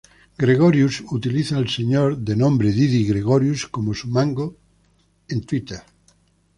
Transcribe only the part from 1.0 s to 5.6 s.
Utiliza el Señor de nombre Didi Gregorius como su mango de